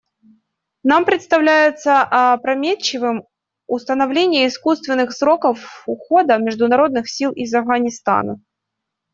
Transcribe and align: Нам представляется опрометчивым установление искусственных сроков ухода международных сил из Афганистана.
Нам 0.83 1.05
представляется 1.05 2.01
опрометчивым 2.01 3.27
установление 3.67 4.47
искусственных 4.47 5.11
сроков 5.13 5.83
ухода 5.85 6.39
международных 6.39 7.07
сил 7.07 7.31
из 7.33 7.53
Афганистана. 7.53 8.41